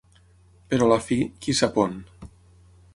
Però 0.71 0.87
la 0.93 0.97
fi, 1.09 1.19
qui 1.45 1.57
sap 1.61 1.81
on? 1.85 1.97